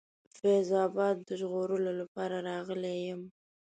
[0.37, 3.21] فیض آباد د ژغورلو لپاره راغلی یم.